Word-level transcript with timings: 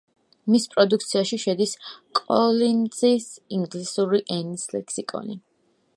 მის 0.53 0.63
პროდუქციაში 0.75 1.39
შედის 1.43 1.75
კოლინზის 2.21 3.27
ინგლისური 3.59 4.23
ენის 4.39 4.69
ლექსიკონი. 4.77 5.39